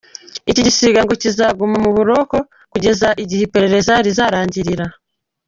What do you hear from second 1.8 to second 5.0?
mu buroko kugeza igihe iperereza rizarangirira.